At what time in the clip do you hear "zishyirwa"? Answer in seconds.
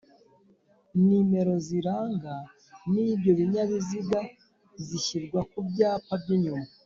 4.87-5.39